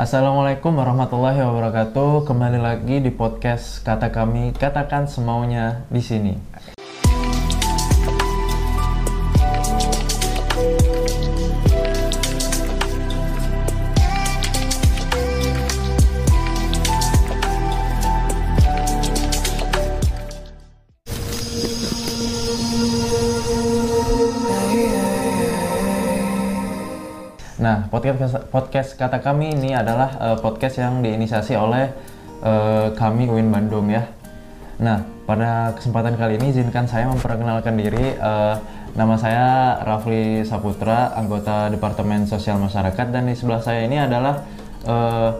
[0.00, 2.24] Assalamualaikum warahmatullahi wabarakatuh.
[2.24, 6.32] Kembali lagi di podcast kata kami, katakan semaunya di sini.
[27.60, 31.92] Nah, podcast podcast kata kami ini adalah uh, podcast yang diinisiasi oleh
[32.40, 34.08] uh, kami UIN Bandung ya.
[34.80, 38.16] Nah, pada kesempatan kali ini izinkan saya memperkenalkan diri.
[38.16, 38.56] Uh,
[38.96, 44.40] nama saya Rafli Saputra, anggota Departemen Sosial Masyarakat dan di sebelah saya ini adalah
[44.88, 45.36] uh,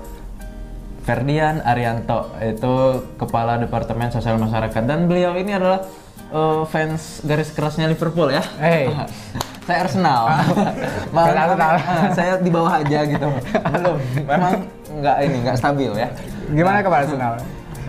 [1.01, 5.88] Ferdian Arianto, itu Kepala Departemen Sosial Masyarakat dan beliau ini adalah
[6.37, 8.45] uh, fans garis kerasnya Liverpool ya.
[8.60, 8.93] Hey.
[9.70, 10.23] saya Arsenal.
[11.15, 11.73] Malah, Arsenal.
[11.79, 13.29] ah, saya di bawah aja gitu.
[13.70, 13.96] Belum.
[14.27, 14.52] Memang
[14.98, 16.09] nggak ini nggak stabil ya.
[16.51, 17.38] Gimana kabar Arsenal?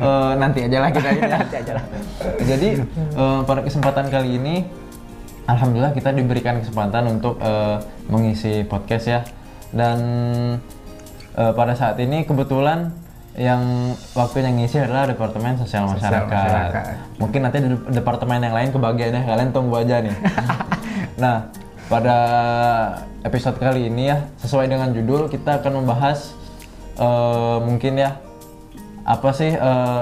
[0.01, 1.21] Eh, nanti aja lah kita ini.
[1.33, 1.85] Nanti aja lah.
[2.41, 4.55] Jadi eh, pada kesempatan kali ini,
[5.49, 7.77] alhamdulillah kita diberikan kesempatan untuk eh,
[8.09, 9.19] mengisi podcast ya.
[9.73, 9.99] Dan
[11.33, 12.93] eh, pada saat ini kebetulan
[13.39, 16.27] yang waktunya ngisi adalah Departemen Sosial Masyarakat.
[16.27, 16.83] Masyarakat.
[17.15, 20.11] Mungkin nanti di departemen yang lain kebagian deh, kalian tunggu aja nih.
[21.15, 21.47] nah,
[21.91, 22.17] pada
[23.27, 26.31] episode kali ini ya, sesuai dengan judul kita akan membahas
[26.95, 28.15] eh, mungkin ya
[29.03, 30.01] apa sih eh,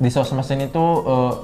[0.00, 1.34] di sosmed ini tuh eh,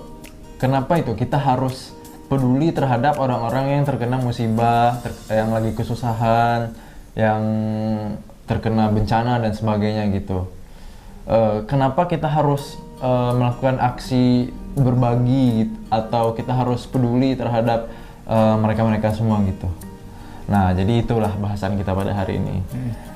[0.56, 1.92] kenapa itu kita harus
[2.32, 6.72] peduli terhadap orang-orang yang terkena musibah, ter- yang lagi kesusahan,
[7.12, 7.42] yang
[8.48, 10.48] terkena bencana dan sebagainya gitu.
[11.28, 17.92] Eh, kenapa kita harus eh, melakukan aksi berbagi gitu, atau kita harus peduli terhadap
[18.27, 19.66] eh, mereka-mereka semua gitu.
[20.46, 22.62] Nah, jadi itulah bahasan kita pada hari ini.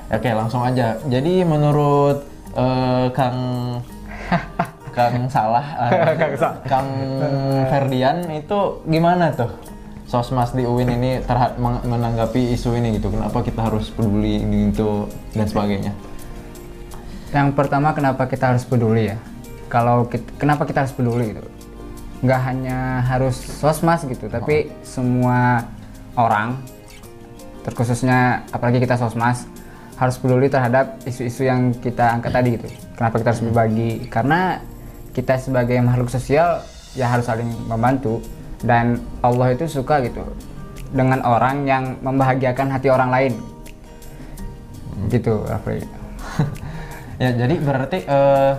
[0.09, 0.99] Oke, langsung aja.
[1.05, 2.23] Jadi menurut
[2.53, 3.37] eh, Kang
[4.91, 6.87] Kang Salah, eh, Kang Sa- Kang
[7.67, 9.51] Ferdian itu gimana tuh?
[10.03, 13.07] Sosmas di UIN ini terhad menanggapi isu ini gitu.
[13.07, 15.95] Kenapa kita harus peduli gitu dan sebagainya?
[17.31, 19.17] Yang pertama kenapa kita harus peduli ya?
[19.71, 21.43] Kalau kit- kenapa kita harus peduli gitu?
[22.21, 25.65] Nggak hanya harus sosmas gitu, tapi semua
[26.13, 26.61] orang,
[27.65, 29.49] terkhususnya apalagi kita sosmas,
[30.01, 32.67] harus peduli terhadap isu-isu yang kita angkat tadi gitu.
[32.97, 33.91] Kenapa kita harus berbagi?
[34.09, 34.61] Karena
[35.13, 36.65] kita sebagai makhluk sosial
[36.97, 38.17] ya harus saling membantu
[38.65, 40.21] dan Allah itu suka gitu
[40.91, 43.33] dengan orang yang membahagiakan hati orang lain.
[45.09, 45.85] Gitu, Rafli.
[47.21, 48.53] ya jadi berarti eh,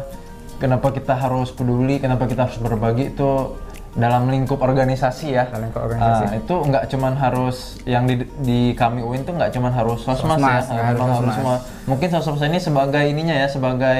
[0.62, 3.58] kenapa kita harus peduli, kenapa kita harus berbagi itu
[3.92, 5.44] dalam lingkup organisasi ya.
[5.44, 6.24] Dalam lingkup organisasi.
[6.24, 10.38] Ah, itu nggak cuman harus yang di, di kami UIN tuh nggak cuman harus sosmas,
[10.38, 11.34] Sosmas, ya, harus sosmas.
[11.34, 11.56] semua.
[11.84, 13.98] Mungkin sosmas ini sebagai ininya ya, sebagai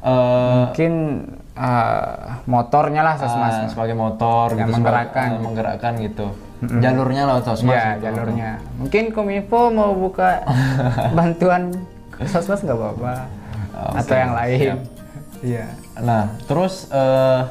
[0.00, 0.92] eh, mungkin
[1.52, 2.06] eh,
[2.46, 5.26] motornya lah sosmas ah, sebagai motor Yang gitu, menggerakkan.
[5.26, 6.26] sebagai- ah, menggerakkan gitu.
[6.64, 7.74] Jalurnya lewat sosmas.
[7.74, 8.04] Iya gitu.
[8.06, 10.40] jalurnya mungkin kominfo mau buka
[11.18, 11.68] bantuan
[12.24, 13.14] sosmas nggak apa-apa
[13.74, 14.78] Oke, atau yang lain siap.
[15.44, 15.66] Iya.
[16.00, 17.42] Nah, terus eh,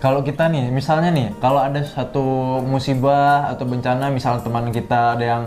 [0.00, 5.24] kalau kita nih, misalnya nih, kalau ada satu musibah atau bencana, misal teman kita ada
[5.24, 5.44] yang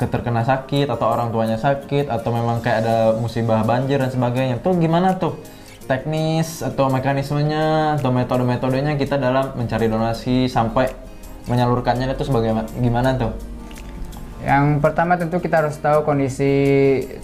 [0.00, 4.74] keterkena sakit atau orang tuanya sakit atau memang kayak ada musibah banjir dan sebagainya, tuh
[4.80, 5.36] gimana tuh?
[5.84, 10.94] Teknis atau mekanismenya atau metode-metodenya kita dalam mencari donasi sampai
[11.50, 13.34] menyalurkannya itu sebagai gimana tuh?
[14.42, 16.50] yang pertama tentu kita harus tahu kondisi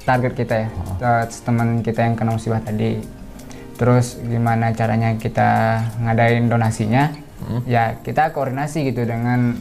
[0.06, 0.68] target kita ya.
[1.02, 3.02] Eh, teman kita yang kena musibah tadi
[3.78, 7.14] terus gimana caranya kita ngadain donasinya
[7.64, 9.56] ya kita koordinasi gitu dengan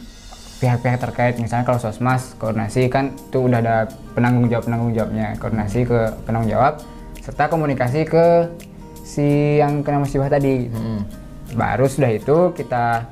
[0.58, 3.78] pihak-pihak terkait misalnya kalau sosmas koordinasi kan itu udah ada
[4.18, 6.82] penanggung jawab penanggung jawabnya koordinasi ke penanggung jawab
[7.22, 8.50] serta komunikasi ke
[9.08, 10.68] si yang kena musibah tadi.
[10.68, 11.06] Hmm.
[11.56, 13.08] baru sudah itu kita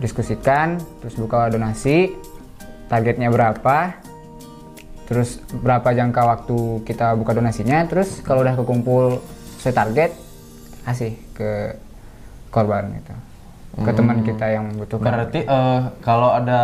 [0.00, 2.16] diskusikan terus buka donasi
[2.88, 3.92] targetnya berapa
[5.04, 9.20] terus berapa jangka waktu kita buka donasinya terus kalau udah kekumpul
[9.62, 10.10] sesuai target
[10.82, 11.78] kasih ke
[12.50, 13.14] korban gitu.
[13.86, 15.06] Ke teman kita yang membutuhkan.
[15.06, 16.60] Berarti eh, kalau ada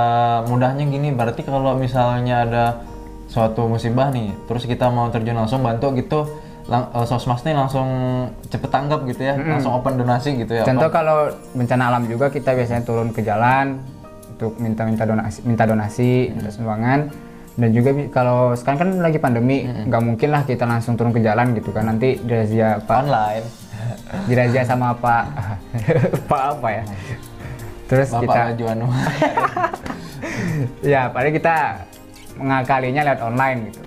[0.50, 2.64] mudahnya gini, berarti kalau misalnya ada
[3.30, 6.26] suatu musibah nih, terus kita mau terjun langsung bantu gitu,
[6.68, 7.88] lang, eh, sosmas nih langsung
[8.50, 10.68] cepet tanggap gitu ya, langsung open donasi gitu ya.
[10.68, 13.80] contoh kalau bencana alam juga kita biasanya turun ke jalan
[14.36, 17.08] untuk minta-minta donasi minta donasi minta sumbangan
[17.58, 21.58] dan juga kalau sekarang kan lagi pandemi nggak mungkin lah kita langsung turun ke jalan
[21.58, 21.90] gitu kan.
[21.90, 23.46] Nanti dirazia pak online.
[24.30, 25.24] dirazia sama pak
[26.30, 26.82] pak apa ya?
[27.88, 28.86] Terus Bapak kita Laju Anu.
[30.92, 31.56] ya paling kita
[32.38, 33.82] mengakalinya lewat online gitu.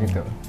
[0.00, 0.39] Gitu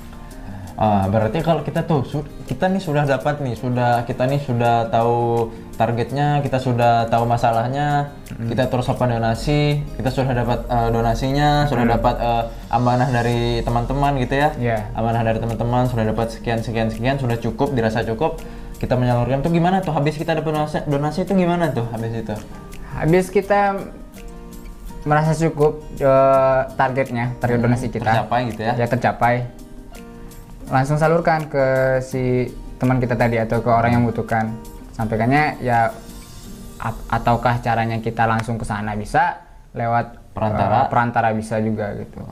[0.81, 2.01] Ah, berarti kalau kita tuh
[2.49, 8.17] kita nih sudah dapat nih, sudah kita nih sudah tahu targetnya, kita sudah tahu masalahnya,
[8.49, 12.43] kita terus apa donasi, kita sudah dapat eh, donasinya, sudah dapat eh,
[12.73, 14.49] amanah dari teman-teman gitu ya.
[14.57, 14.89] Iya.
[14.97, 18.41] Amanah dari teman-teman sudah dapat sekian sekian sekian sudah cukup, dirasa cukup.
[18.81, 19.93] Kita menyalurkan tuh gimana tuh?
[19.93, 22.33] Habis kita dapat donasi, donasi itu gimana tuh habis itu?
[22.97, 23.85] Habis kita
[25.05, 28.17] merasa cukup eh, targetnya, target donasi kita.
[28.17, 28.73] Tercapai gitu ya.
[28.81, 29.60] Ya tercapai.
[30.71, 31.65] Langsung salurkan ke
[31.99, 32.47] si
[32.79, 34.49] teman kita tadi atau ke orang yang membutuhkan.
[34.95, 35.91] Sampaikannya ya
[37.11, 39.37] ataukah caranya kita langsung ke sana bisa
[39.77, 40.77] lewat Perantara.
[40.81, 42.23] eh, perantara bisa juga gitu.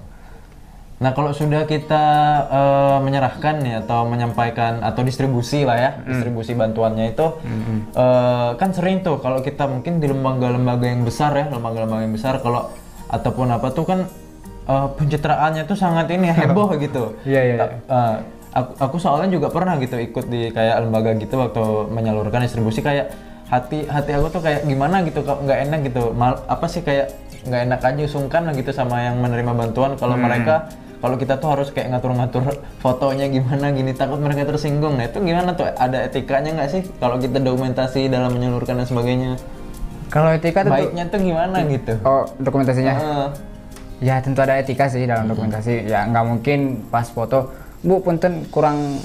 [1.00, 2.04] Nah kalau sudah kita
[2.50, 7.28] eh, menyerahkan nih atau menyampaikan atau distribusi lah ya distribusi bantuannya itu
[7.94, 12.40] eh, kan sering tuh kalau kita mungkin di lembaga-lembaga yang besar ya lembaga-lembaga yang besar
[12.40, 12.72] kalau
[13.08, 14.00] ataupun apa tuh kan
[14.70, 17.18] eh, pencitraannya tuh sangat ini ya, heboh gitu.
[17.26, 17.56] Iya, iya,
[17.90, 18.16] eh,
[18.54, 23.14] aku, aku soalnya juga pernah gitu ikut di kayak lembaga gitu waktu menyalurkan distribusi kayak
[23.50, 26.14] hati hati aku tuh kayak gimana gitu kok nggak enak gitu.
[26.14, 27.14] Mal apa sih kayak
[27.50, 29.98] nggak enak aja sungkan lah gitu sama yang menerima bantuan.
[29.98, 30.70] Kalau mereka
[31.00, 32.44] kalau kita tuh harus kayak ngatur-ngatur
[32.84, 35.00] fotonya gimana gini takut mereka tersinggung.
[35.00, 35.66] Nah itu gimana tuh?
[35.66, 39.34] Ada etikanya nggak sih kalau kita dokumentasi dalam menyalurkan dan sebagainya?
[40.10, 41.94] Kalau etika tentu baiknya tuh gimana gitu?
[42.02, 42.94] Oh dokumentasinya.
[42.98, 43.49] Heeh.
[44.00, 45.92] Ya tentu ada etika sih dalam dokumentasi.
[45.92, 47.52] Ya nggak mungkin pas foto,
[47.84, 49.00] bu punten kurang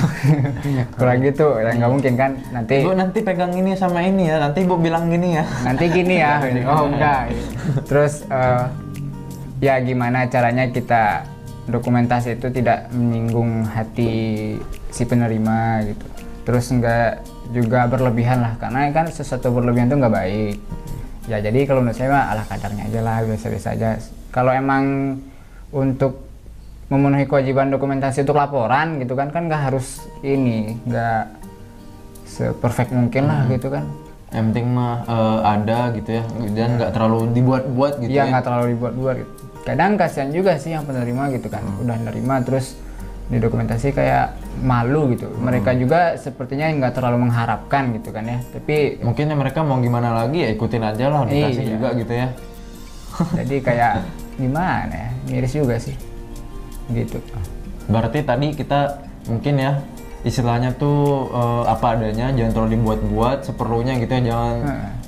[0.96, 1.60] kurang gitu.
[1.60, 2.30] Ya nggak mungkin kan.
[2.48, 6.24] Nanti ibu nanti pegang ini sama ini ya nanti ibu bilang gini ya nanti gini
[6.24, 6.40] ya.
[6.72, 7.36] Oh enggak.
[7.84, 8.64] Terus eh,
[9.60, 11.28] ya gimana caranya kita
[11.68, 14.56] dokumentasi itu tidak menyinggung hati
[14.88, 16.06] si penerima gitu.
[16.48, 17.20] Terus enggak
[17.52, 20.56] juga berlebihan lah karena kan sesuatu berlebihan itu nggak baik.
[21.28, 24.00] Ya jadi kalau menurut saya mah ala kadarnya aja lah biasa-biasa aja.
[24.30, 25.16] Kalau emang
[25.70, 26.26] untuk
[26.86, 31.22] memenuhi kewajiban dokumentasi untuk laporan gitu kan kan nggak harus ini nggak
[32.26, 33.86] seperfect mungkin lah gitu kan
[34.30, 38.44] yang penting mah eh, ada gitu ya dan nggak terlalu dibuat-buat gitu Iya ya nggak
[38.46, 39.30] terlalu dibuat-buat gitu.
[39.60, 42.78] Kadang kasihan juga sih yang penerima gitu kan, udah nerima terus
[43.26, 45.26] di dokumentasi kayak malu gitu.
[45.34, 48.38] Mereka juga sepertinya nggak terlalu mengharapkan gitu kan ya.
[48.40, 51.70] Tapi mungkin ya mereka mau gimana lagi ya ikutin aja lah dikasih Iya.
[51.74, 52.26] juga gitu ya
[53.38, 53.92] jadi kayak
[54.36, 55.96] gimana ya, miris juga sih.
[56.90, 57.22] Gitu.
[57.86, 58.98] berarti tadi kita
[59.30, 59.78] mungkin ya
[60.20, 64.54] istilahnya tuh eh, apa adanya jangan terlalu dibuat-buat seperlunya gitu ya jangan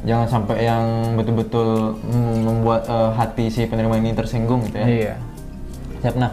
[0.02, 0.84] jangan sampai yang
[1.18, 1.98] betul-betul
[2.42, 5.14] membuat eh, hati si penerima ini tersinggung gitu ya Iya.
[6.02, 6.14] Siap.
[6.18, 6.30] Nah,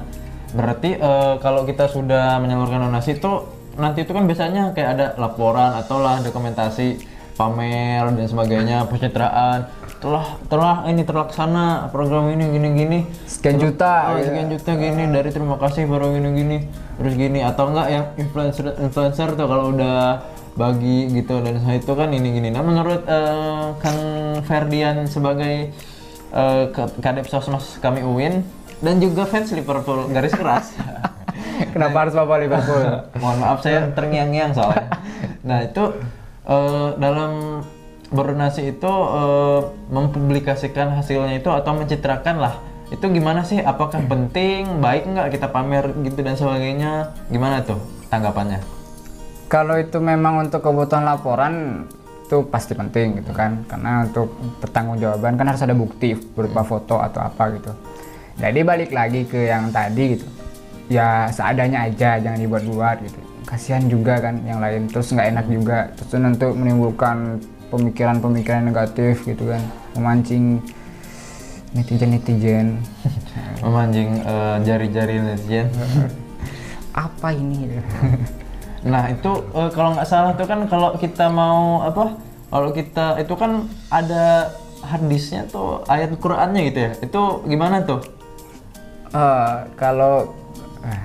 [0.54, 3.31] berarti eh, kalau kita sudah menyalurkan donasi itu
[3.77, 7.06] nanti itu kan biasanya kayak ada laporan atau lah dokumentasi
[7.39, 9.66] pamer dan sebagainya, pencitraan.
[9.99, 12.99] Telah telah ini terlaksana program ini gini gini.
[13.27, 14.15] Sekian juta.
[14.15, 14.31] Oh, gitu.
[14.31, 16.57] sekian juta gini dari terima kasih baru gini gini
[16.99, 20.23] terus gini atau enggak yang influencer influencer tuh kalau udah
[20.59, 22.47] bagi gitu dan saya itu kan ini gini.
[22.51, 23.99] Nah menurut eh, Kang
[24.47, 25.71] Ferdian sebagai
[26.69, 28.45] Ka- Kadep Sosmas kami UIN
[28.79, 30.71] dan juga fans Liverpool garis keras.
[31.75, 32.83] Kenapa harus bapak Liverpool?
[33.21, 34.87] Mohon maaf saya terngiang-ngiang soalnya.
[35.47, 35.83] Nah itu
[36.47, 37.63] eh, dalam
[38.09, 39.61] berdonasi itu eh,
[39.94, 42.56] mempublikasikan hasilnya itu atau mencitrakan lah
[42.89, 43.61] itu gimana sih?
[43.61, 44.81] Apakah penting?
[44.81, 47.13] Baik nggak kita pamer gitu dan sebagainya?
[47.29, 47.77] Gimana tuh
[48.09, 48.66] tanggapannya?
[49.45, 51.85] Kalau itu memang untuk kebutuhan laporan
[52.30, 54.30] itu pasti penting gitu kan karena untuk
[54.61, 57.73] pertanggungjawaban kan harus ada bukti berupa foto atau apa gitu
[58.37, 60.30] jadi balik lagi ke yang tadi gitu
[60.94, 63.18] ya seadanya aja jangan dibuat-buat gitu
[63.49, 69.49] kasihan juga kan yang lain terus nggak enak juga terus nanti menimbulkan pemikiran-pemikiran negatif gitu
[69.49, 69.61] kan
[69.95, 70.59] memancing
[71.73, 72.81] netizen-netizen
[73.64, 75.68] Memanjing eh, jari-jari netizen.
[76.95, 77.80] apa ini
[78.80, 82.16] Nah itu eh, kalau nggak salah tuh kan kalau kita mau apa?
[82.49, 84.49] Kalau kita itu kan ada
[84.81, 86.92] hadisnya tuh ayat Qur'annya gitu ya.
[87.04, 88.02] Itu gimana tuh?
[89.11, 90.33] Eh, kalau
[90.88, 91.04] eh,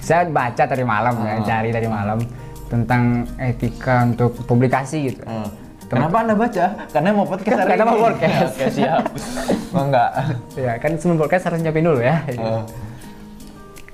[0.00, 2.22] saya baca tadi malam ya, cari dari malam
[2.70, 5.20] tentang etika untuk publikasi gitu.
[5.26, 6.66] Eh, Kenapa anda baca?
[6.92, 8.04] Karena mau podcast hari Karena mau ini.
[8.04, 8.52] podcast.
[8.60, 9.02] Oke siap.
[9.76, 10.10] oh enggak.
[10.52, 12.20] Ya kan sebelum podcast harus nyiapin dulu ya.
[12.28, 12.62] Eh,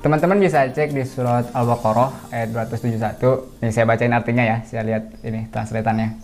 [0.02, 3.62] Teman-teman bisa cek di surat Al-Baqarah ayat 271.
[3.62, 6.18] Nih saya bacain artinya ya, saya lihat ini translatannya.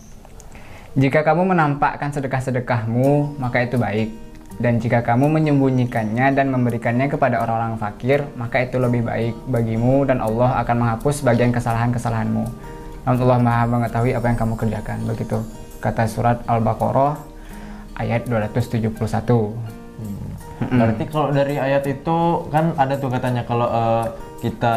[0.99, 4.11] Jika kamu menampakkan sedekah-sedekahmu, maka itu baik.
[4.61, 10.19] Dan jika kamu menyembunyikannya dan memberikannya kepada orang-orang fakir, maka itu lebih baik bagimu dan
[10.19, 12.43] Allah akan menghapus bagian kesalahan-kesalahanmu.
[13.07, 14.99] Namun Allah Maha mengetahui apa yang kamu kerjakan.
[15.09, 15.41] Begitu
[15.81, 17.17] kata surat Al-Baqarah
[17.97, 19.01] ayat 271.
[20.61, 24.05] Berarti kalau dari ayat itu kan ada tuh katanya kalau eh,
[24.45, 24.75] kita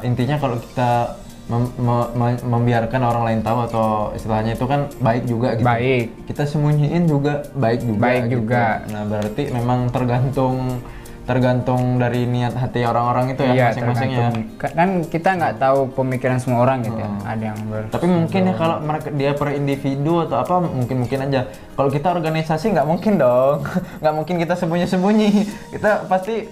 [0.00, 1.20] intinya kalau kita
[1.52, 5.68] mem- me- me- membiarkan orang lain tahu atau istilahnya itu kan baik juga gitu.
[5.68, 6.06] Baik.
[6.24, 8.00] Kita sembunyiin juga baik juga.
[8.00, 8.34] Baik gitu.
[8.40, 8.64] juga.
[8.88, 10.80] Nah berarti memang tergantung
[11.26, 14.28] tergantung dari niat hati orang-orang itu ya Iya, masing-masing ya.
[14.62, 17.10] Kan kita nggak tahu pemikiran semua orang gitu ya.
[17.26, 21.18] Ada yang ber Tapi mungkin ya kalau mereka dia per individu atau apa mungkin mungkin
[21.26, 21.50] aja.
[21.50, 23.66] Kalau kita organisasi nggak mungkin dong,
[24.00, 25.30] nggak mungkin kita sembunyi-sembunyi.
[25.74, 26.46] Kita pasti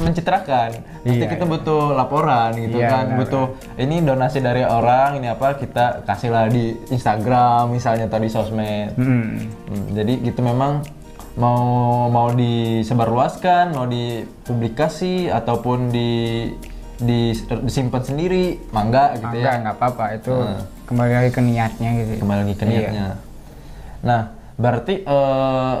[0.00, 0.70] mencitrakan.
[1.04, 1.52] Pasti Iya, kita iya.
[1.52, 3.44] butuh laporan gitu Iya, kan, benar, butuh
[3.76, 8.96] ini donasi dari orang, ini apa kita kasihlah di Instagram misalnya tadi sosmed.
[8.96, 9.44] Hmm.
[9.68, 10.80] Hmm, jadi gitu memang
[11.40, 16.10] mau mau disebarluaskan, mau dipublikasi ataupun di
[17.00, 19.40] di disimpan sendiri, mangga gitu ya.
[19.40, 20.04] Enggak, nggak apa-apa.
[20.20, 20.32] Itu
[20.84, 22.12] kembali lagi ke niatnya gitu.
[22.20, 22.70] kembali lagi ke Iya.
[22.70, 23.06] niatnya.
[24.04, 24.22] Nah,
[24.60, 25.76] berarti eh,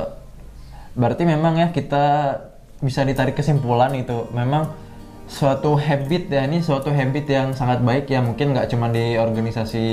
[0.96, 2.04] berarti memang ya kita
[2.80, 4.72] bisa ditarik kesimpulan itu memang
[5.30, 9.84] suatu habit ya ini suatu habit yang sangat baik ya mungkin nggak cuma di organisasi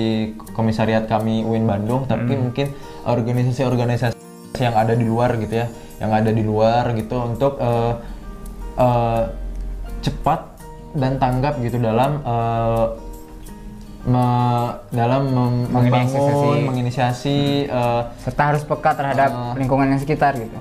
[0.58, 2.74] komisariat kami UIN Bandung tapi mungkin
[3.06, 4.18] organisasi-organisasi
[4.56, 7.94] yang ada di luar gitu ya yang ada di luar gitu untuk eh,
[8.78, 9.22] eh,
[10.00, 10.40] cepat
[10.94, 12.86] dan tanggap gitu dalam eh,
[14.06, 16.16] me- dalam mem- Menginisiasi.
[16.16, 19.54] membangun menginisiasi eh, Serta harus peka terhadap Ah.
[19.54, 20.56] lingkungan yang sekitar gitu.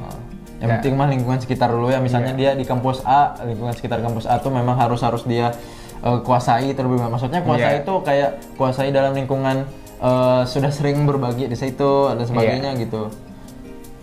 [0.56, 4.24] yang penting mah lingkungan sekitar dulu ya misalnya dia di kampus A lingkungan sekitar kampus
[4.24, 5.52] A tuh memang harus harus dia
[5.98, 7.12] eh, kuasai terlebih dahulu.
[7.12, 7.82] maksudnya kuasai Iya.
[7.82, 13.12] itu kayak kuasai dalam lingkungan eh, sudah sering berbagi di situ dan sebagainya gitu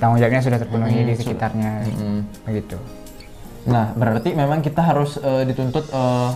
[0.03, 1.87] Tanggung jawabnya sudah terpenuhi di sekitarnya.
[1.87, 2.21] Mm.
[2.43, 2.75] Begitu.
[3.71, 6.29] Nah, berarti memang kita harus eh, dituntut eh,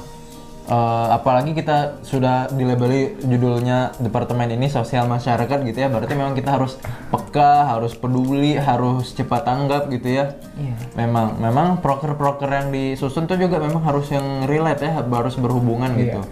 [0.71, 5.91] eh, apalagi kita sudah dilabeli judulnya departemen ini sosial masyarakat gitu ya.
[5.91, 6.79] Berarti memang kita harus
[7.11, 10.39] peka, harus peduli, harus cepat tanggap gitu ya.
[10.55, 10.75] Iya.
[10.95, 16.23] Memang memang proker-proker yang disusun tuh juga memang harus yang relate ya, harus berhubungan gitu.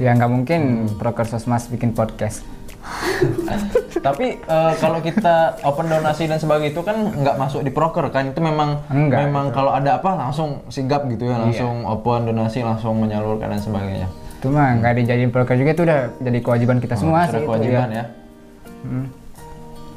[0.00, 2.48] Ya nggak mungkin proker sosmas bikin podcast.
[4.06, 8.30] Tapi eh, kalau kita open donasi dan sebagainya itu kan nggak masuk di proker kan
[8.30, 12.98] itu memang Enggak, memang kalau ada apa langsung sigap gitu ya langsung open donasi langsung
[12.98, 14.08] menyalurkan dan sebagainya.
[14.38, 17.46] Itu mah nggak dijadiin proker juga itu udah jadi kewajiban kita semua Sudah sih.
[17.46, 17.96] kewajiban ya.
[17.98, 18.04] ya.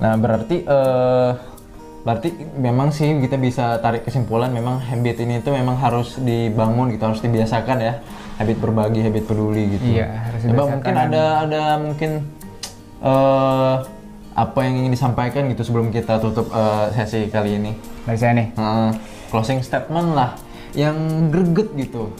[0.02, 1.32] Nah berarti eh
[2.02, 7.06] berarti memang sih kita bisa tarik kesimpulan memang habit ini itu memang harus dibangun gitu
[7.06, 8.02] harus dibiasakan ya
[8.42, 10.02] habit berbagi habit peduli gitu.
[10.02, 12.12] Iya, harus Coba mungkin ada ada mungkin
[13.02, 13.76] eh
[14.32, 17.72] apa yang ingin disampaikan gitu sebelum kita tutup eh, sesi kali ini.
[18.08, 18.48] Dari saya nih.
[18.56, 18.92] Eh,
[19.32, 20.36] closing statement lah
[20.72, 22.16] yang greget gitu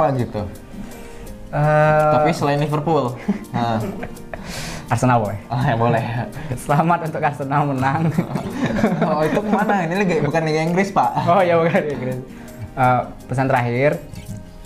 [0.00, 0.42] apa gitu.
[1.50, 3.12] Eh, Tapi selain Liverpool.
[3.50, 3.82] Nah,
[4.90, 5.36] Arsenal boy.
[5.46, 6.02] ah, ya boleh.
[6.58, 8.10] Selamat untuk Arsenal menang.
[9.06, 9.86] oh itu ke mana?
[9.86, 11.10] Ini liga bukan Liga Inggris pak.
[11.30, 12.18] oh ya bukan Inggris.
[12.74, 14.02] Eh, pesan terakhir,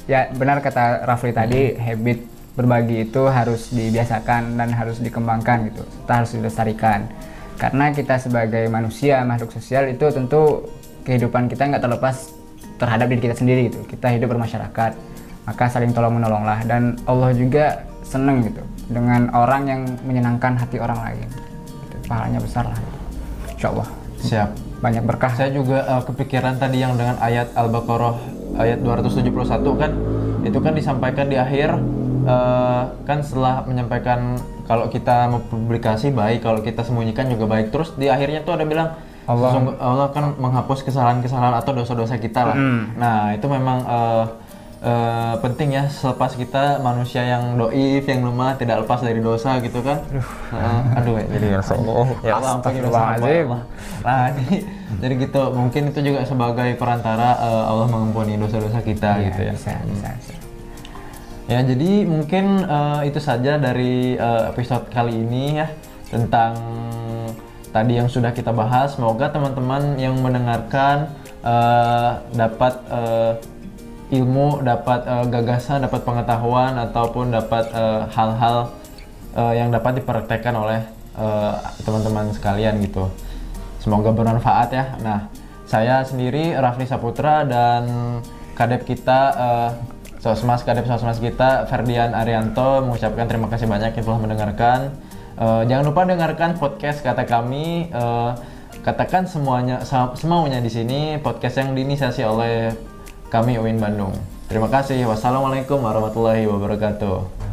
[0.09, 5.83] ya benar kata Rafli tadi, habit berbagi itu harus dibiasakan dan harus dikembangkan gitu.
[5.83, 7.11] Kita harus dilestarikan.
[7.59, 10.67] Karena kita sebagai manusia, makhluk sosial itu tentu
[11.07, 12.35] kehidupan kita nggak terlepas
[12.79, 13.83] terhadap diri kita sendiri gitu.
[13.87, 14.93] Kita hidup bermasyarakat,
[15.47, 16.63] maka saling tolong menolonglah.
[16.67, 21.27] Dan Allah juga seneng gitu dengan orang yang menyenangkan hati orang lain.
[21.91, 21.97] Gitu.
[22.07, 22.79] Pahalanya besar lah.
[22.79, 22.99] Gitu.
[23.55, 23.89] Insya Allah
[24.25, 24.49] Siap.
[24.79, 25.33] banyak berkah.
[25.35, 28.15] Saya juga eh, kepikiran tadi yang dengan ayat Al-Baqarah
[28.59, 29.35] ayat 271
[29.81, 29.93] kan
[30.45, 31.75] itu kan disampaikan di akhir
[32.27, 38.09] eh, kan setelah menyampaikan kalau kita mempublikasi baik kalau kita sembunyikan juga baik terus di
[38.09, 42.57] akhirnya tuh ada bilang Allah- Allah kan menghapus kesalahan-kesalahan atau dosa-dosa kita lah.
[42.95, 44.25] Nah itu memang eh,
[44.83, 49.81] eh, penting ya selepas kita manusia yang doif yang lemah tidak lepas dari dosa gitu
[49.81, 49.97] kan.
[50.05, 50.81] Heeh.
[50.95, 52.07] aduh ya jadi ya Allah.
[52.21, 53.49] Ya Allah Astagfirullahaladzim.
[54.05, 54.57] Nah, jadi,
[55.01, 55.43] jadi gitu.
[55.51, 59.53] Mungkin itu juga sebagai perantara eh, Allah mengampuni dosa-dosa kita Iya, gitu ya.
[59.57, 60.35] bisa, bisa, bisa.
[61.45, 65.69] Ya, jadi mungkin eh, itu saja dari eh, episode kali ini ya
[66.09, 66.57] tentang
[67.69, 68.97] tadi yang sudah kita bahas.
[68.97, 71.13] Semoga teman-teman yang mendengarkan
[71.45, 73.33] eh, dapat eh,
[74.17, 77.69] ilmu, dapat eh, gagasan, dapat pengetahuan ataupun dapat
[78.09, 78.73] hal-hal
[79.37, 80.81] eh, yang dapat dipraktekkan oleh
[81.21, 83.13] eh, teman-teman sekalian gitu.
[83.85, 84.97] Semoga bermanfaat ya.
[85.05, 85.29] Nah,
[85.69, 87.85] saya sendiri Rafli Saputra dan
[88.57, 89.71] kadep kita eh,
[90.25, 94.79] Sosmas kadep Sosmas kita Ferdian Arianto mengucapkan terima kasih banyak yang telah mendengarkan.
[95.37, 97.93] Eh, jangan lupa dengarkan podcast kata kami.
[97.93, 98.31] eh,
[98.81, 99.85] katakan semuanya
[100.17, 102.73] semaunya di sini podcast yang diinisiasi oleh
[103.29, 104.17] kami UIN Bandung.
[104.49, 105.05] Terima kasih.
[105.05, 107.44] Wassalamualaikum warahmatullahi wabarakatuh.